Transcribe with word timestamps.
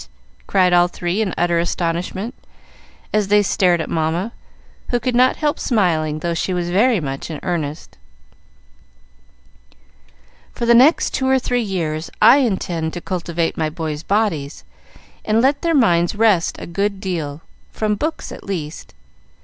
cried 0.47 0.73
all 0.73 0.87
three, 0.87 1.21
in 1.21 1.31
utter 1.37 1.59
astonishment, 1.59 2.33
as 3.13 3.27
they 3.27 3.43
stared 3.43 3.79
at 3.79 3.87
Mamma, 3.87 4.31
who 4.89 4.99
could 4.99 5.13
not 5.15 5.35
help 5.35 5.59
smiling, 5.59 6.21
though 6.21 6.33
she 6.33 6.55
was 6.55 6.71
very 6.71 6.99
much 6.99 7.29
in 7.29 7.39
earnest. 7.43 7.99
"For 10.53 10.65
the 10.65 10.73
next 10.73 11.13
two 11.13 11.27
or 11.29 11.37
three 11.37 11.61
years 11.61 12.09
I 12.19 12.37
intend 12.37 12.93
to 12.93 12.99
cultivate 13.01 13.57
my 13.57 13.69
boys' 13.69 14.01
bodies, 14.01 14.63
and 15.23 15.39
let 15.39 15.61
their 15.61 15.75
minds 15.75 16.15
rest 16.15 16.55
a 16.57 16.65
good 16.65 16.99
deal, 16.99 17.41
from 17.71 17.93
books 17.93 18.31
at 18.31 18.43
least. 18.43 18.95